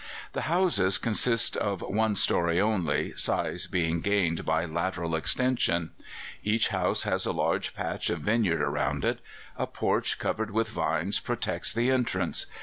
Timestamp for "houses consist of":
0.49-1.81